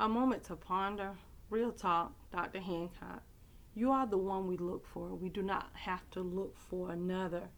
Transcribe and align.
A 0.00 0.08
moment 0.08 0.44
to 0.44 0.54
ponder. 0.54 1.16
Real 1.50 1.72
talk, 1.72 2.12
Dr. 2.30 2.60
Hancock. 2.60 3.20
You 3.74 3.90
are 3.90 4.06
the 4.06 4.16
one 4.16 4.46
we 4.46 4.56
look 4.56 4.86
for. 4.86 5.08
We 5.08 5.28
do 5.28 5.42
not 5.42 5.70
have 5.72 6.08
to 6.12 6.20
look 6.20 6.56
for 6.56 6.92
another. 6.92 7.48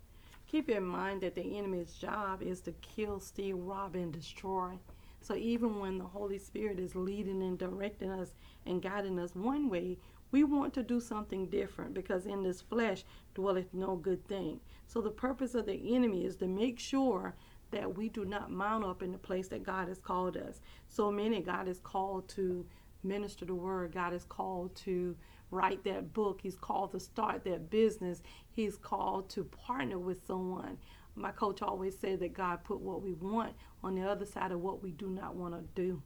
Keep 0.46 0.70
in 0.70 0.82
mind 0.82 1.20
that 1.20 1.34
the 1.34 1.58
enemy's 1.58 1.92
job 1.92 2.42
is 2.42 2.62
to 2.62 2.72
kill, 2.80 3.20
steal, 3.20 3.58
rob, 3.58 3.94
and 3.94 4.10
destroy. 4.10 4.78
So 5.20 5.34
even 5.34 5.80
when 5.80 5.98
the 5.98 6.04
Holy 6.04 6.38
Spirit 6.38 6.80
is 6.80 6.94
leading 6.94 7.42
and 7.42 7.58
directing 7.58 8.10
us 8.10 8.34
and 8.64 8.80
guiding 8.80 9.18
us 9.18 9.36
one 9.36 9.68
way, 9.68 9.98
we 10.30 10.42
want 10.42 10.72
to 10.74 10.82
do 10.82 10.98
something 10.98 11.44
different 11.46 11.92
because 11.92 12.24
in 12.24 12.42
this 12.42 12.62
flesh 12.62 13.04
dwelleth 13.34 13.74
no 13.74 13.96
good 13.96 14.26
thing. 14.28 14.60
So 14.86 15.02
the 15.02 15.10
purpose 15.10 15.54
of 15.54 15.66
the 15.66 15.94
enemy 15.94 16.24
is 16.24 16.36
to 16.36 16.46
make 16.46 16.78
sure 16.78 17.34
that 17.70 17.96
we 17.96 18.08
do 18.08 18.24
not 18.24 18.50
mount 18.50 18.84
up 18.84 19.02
in 19.02 19.12
the 19.12 19.18
place 19.18 19.48
that 19.48 19.62
God 19.62 19.88
has 19.88 19.98
called 19.98 20.36
us. 20.36 20.60
So 20.88 21.10
many 21.10 21.40
God 21.40 21.68
is 21.68 21.78
called 21.78 22.28
to 22.30 22.66
minister 23.02 23.44
the 23.44 23.54
word. 23.54 23.92
God 23.92 24.12
is 24.12 24.24
called 24.24 24.74
to 24.76 25.16
write 25.50 25.84
that 25.84 26.12
book. 26.12 26.40
He's 26.42 26.56
called 26.56 26.92
to 26.92 27.00
start 27.00 27.44
that 27.44 27.70
business. 27.70 28.22
He's 28.50 28.76
called 28.76 29.28
to 29.30 29.44
partner 29.44 29.98
with 29.98 30.26
someone. 30.26 30.78
My 31.14 31.32
coach 31.32 31.60
always 31.62 31.98
said 31.98 32.20
that 32.20 32.32
God 32.34 32.64
put 32.64 32.80
what 32.80 33.02
we 33.02 33.12
want 33.12 33.54
on 33.82 33.94
the 33.94 34.02
other 34.02 34.26
side 34.26 34.52
of 34.52 34.60
what 34.60 34.82
we 34.82 34.92
do 34.92 35.08
not 35.08 35.34
want 35.34 35.54
to 35.54 35.82
do. 35.82 36.02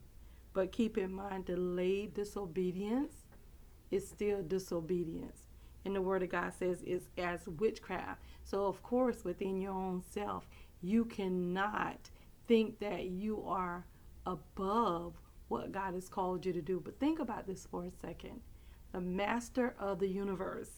But 0.52 0.73
keep 0.73 0.96
in 0.96 1.12
mind, 1.12 1.46
delayed 1.46 2.15
disobedience 2.15 3.12
is 3.90 4.09
still 4.09 4.42
disobedience. 4.42 5.42
And 5.84 5.95
the 5.95 6.01
Word 6.02 6.23
of 6.23 6.30
God 6.30 6.52
says 6.59 6.82
it's 6.87 7.06
as 7.18 7.46
witchcraft. 7.46 8.23
So, 8.45 8.66
of 8.66 8.82
course, 8.82 9.24
within 9.24 9.60
your 9.60 9.73
own 9.73 10.02
self, 10.10 10.48
you 10.84 11.05
cannot 11.06 12.11
think 12.47 12.79
that 12.80 13.06
you 13.06 13.43
are 13.47 13.87
above 14.27 15.15
what 15.48 15.73
God 15.73 15.95
has 15.95 16.09
called 16.09 16.45
you 16.45 16.52
to 16.52 16.62
do. 16.62 16.80
But 16.80 16.98
think 16.98 17.19
about 17.19 17.47
this 17.47 17.66
for 17.70 17.84
a 17.84 17.91
second. 17.91 18.41
The 18.93 19.01
master 19.01 19.74
of 19.79 19.99
the 19.99 20.09
universe, 20.09 20.71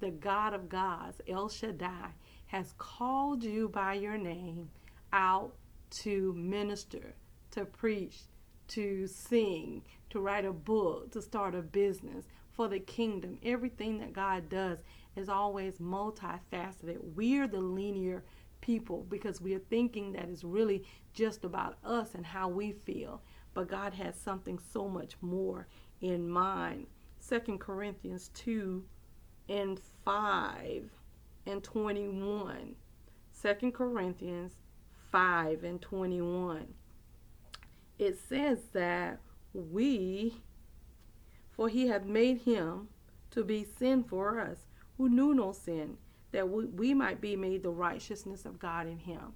the 0.00 0.10
God 0.10 0.54
of 0.54 0.68
gods, 0.68 1.20
El 1.28 1.48
Shaddai, 1.48 2.10
has 2.46 2.74
called 2.78 3.42
you 3.42 3.68
by 3.68 3.94
your 3.94 4.16
name 4.16 4.70
out 5.12 5.54
to 6.02 6.32
minister, 6.34 7.14
to 7.50 7.64
preach, 7.64 8.16
to 8.68 9.06
sing, 9.06 9.82
to 10.10 10.20
write 10.20 10.44
a 10.44 10.52
book, 10.52 11.10
to 11.12 11.22
start 11.22 11.54
a 11.54 11.62
business 11.62 12.24
for 12.52 12.68
the 12.68 12.80
kingdom. 12.80 13.38
Everything 13.44 13.98
that 13.98 14.12
God 14.12 14.48
does 14.48 14.78
is 15.14 15.28
always 15.28 15.74
multifaceted. 15.78 16.98
We're 17.14 17.48
the 17.48 17.60
linear 17.60 18.24
people 18.66 19.06
because 19.08 19.40
we 19.40 19.54
are 19.54 19.60
thinking 19.70 20.12
that 20.12 20.28
it's 20.28 20.42
really 20.42 20.82
just 21.14 21.44
about 21.44 21.78
us 21.84 22.14
and 22.14 22.26
how 22.26 22.48
we 22.48 22.72
feel. 22.72 23.22
But 23.54 23.68
God 23.68 23.94
has 23.94 24.16
something 24.16 24.58
so 24.72 24.88
much 24.88 25.14
more 25.22 25.68
in 26.00 26.28
mind. 26.28 26.88
Second 27.20 27.60
Corinthians 27.60 28.30
2 28.34 28.84
and 29.48 29.80
5 30.04 30.90
and 31.46 31.62
21. 31.62 32.74
Second 33.32 33.72
Corinthians 33.72 34.54
5 35.12 35.64
and 35.64 35.80
21. 35.80 36.66
It 37.98 38.18
says 38.28 38.58
that 38.72 39.20
we, 39.54 40.42
for 41.52 41.68
he 41.68 41.86
hath 41.86 42.04
made 42.04 42.42
him 42.42 42.88
to 43.30 43.44
be 43.44 43.64
sin 43.78 44.02
for 44.02 44.40
us, 44.40 44.66
who 44.98 45.08
knew 45.08 45.34
no 45.34 45.52
sin, 45.52 45.96
that 46.32 46.48
we, 46.48 46.66
we 46.66 46.94
might 46.94 47.20
be 47.20 47.36
made 47.36 47.62
the 47.62 47.70
righteousness 47.70 48.44
of 48.44 48.58
God 48.58 48.86
in 48.86 48.98
him. 48.98 49.34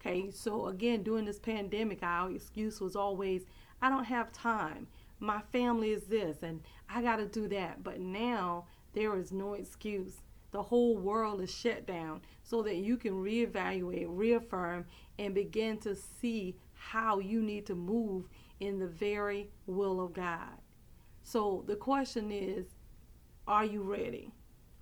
Okay, 0.00 0.30
so 0.30 0.66
again, 0.66 1.02
during 1.02 1.24
this 1.24 1.38
pandemic, 1.38 2.02
our 2.02 2.30
excuse 2.30 2.80
was 2.80 2.94
always, 2.94 3.44
I 3.82 3.88
don't 3.88 4.04
have 4.04 4.30
time. 4.32 4.86
My 5.18 5.40
family 5.52 5.90
is 5.90 6.04
this, 6.04 6.42
and 6.42 6.60
I 6.88 7.02
got 7.02 7.16
to 7.16 7.26
do 7.26 7.48
that. 7.48 7.82
But 7.82 8.00
now 8.00 8.66
there 8.92 9.16
is 9.16 9.32
no 9.32 9.54
excuse. 9.54 10.22
The 10.52 10.62
whole 10.62 10.96
world 10.96 11.40
is 11.40 11.52
shut 11.52 11.86
down 11.86 12.22
so 12.42 12.62
that 12.62 12.76
you 12.76 12.96
can 12.96 13.12
reevaluate, 13.12 14.06
reaffirm, 14.08 14.86
and 15.18 15.34
begin 15.34 15.78
to 15.78 15.96
see 15.96 16.56
how 16.74 17.18
you 17.18 17.42
need 17.42 17.66
to 17.66 17.74
move 17.74 18.28
in 18.60 18.78
the 18.78 18.86
very 18.86 19.50
will 19.66 20.00
of 20.00 20.12
God. 20.12 20.60
So 21.22 21.64
the 21.66 21.76
question 21.76 22.30
is 22.30 22.66
are 23.48 23.64
you 23.64 23.82
ready? 23.82 24.32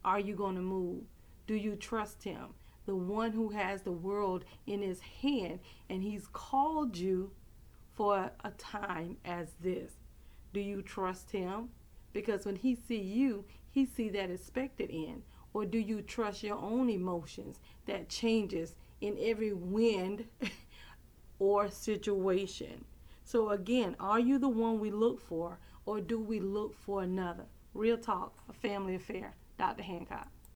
Are 0.05 0.21
you 0.21 0.35
going 0.35 0.57
to 0.57 0.63
move? 0.63 1.03
Do 1.47 1.55
you 1.55 1.77
trust 1.77 2.25
Him? 2.25 2.55
The 2.87 2.97
one 2.97 3.33
who 3.33 3.51
has 3.51 3.83
the 3.83 3.93
world 3.93 4.45
in 4.67 4.83
His 4.83 5.01
hand, 5.01 5.61
and 5.89 6.03
He's 6.03 6.27
called 6.33 6.97
you 6.97 7.31
for 7.93 8.31
a 8.43 8.51
time 8.53 9.17
as 9.25 9.53
this. 9.61 9.93
Do 10.53 10.61
you 10.61 10.83
trust 10.83 11.31
Him? 11.31 11.71
Because 12.13 12.45
when 12.45 12.57
He 12.57 12.75
see 12.75 13.01
you, 13.01 13.45
He 13.71 13.87
see 13.87 14.09
that 14.11 14.31
expected 14.31 14.91
end. 14.93 15.23
Or 15.53 15.65
do 15.65 15.79
you 15.79 16.03
trust 16.03 16.43
your 16.43 16.57
own 16.57 16.91
emotions 16.91 17.61
that 17.87 18.09
changes 18.09 18.75
in 19.01 19.17
every 19.21 19.53
wind 19.53 20.27
or 21.39 21.69
situation? 21.71 22.85
So 23.25 23.51
again, 23.51 23.97
are 24.01 24.21
you 24.21 24.39
the 24.39 24.49
one 24.49 24.81
we 24.81 24.91
look 24.91 25.21
for 25.21 25.59
or 25.87 26.01
do 26.01 26.19
we 26.21 26.41
look 26.41 26.75
for 26.75 27.03
another? 27.03 27.45
Real 27.73 27.97
talk, 27.97 28.35
a 28.49 28.53
family 28.53 28.95
affair. 28.95 29.35
Dr. 29.59 29.83
Hancock. 29.83 30.29